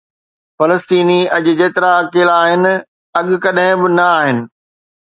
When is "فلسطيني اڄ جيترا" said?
0.59-1.91